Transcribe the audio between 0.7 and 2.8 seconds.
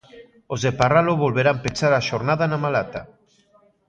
Parralo volverán pechar a xornada na